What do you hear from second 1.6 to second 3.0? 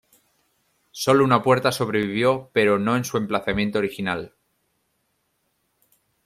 sobrevivió, pero no